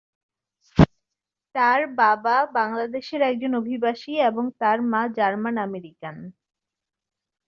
তার 1.55 1.79
বাবা 1.97 2.35
বাংলাদেশের 2.53 3.21
একজন 3.23 3.51
অভিবাসী 3.55 4.13
এবং 4.29 4.43
তার 4.59 4.77
মা 4.91 5.01
জার্মান-আমেরিকান। 5.17 6.15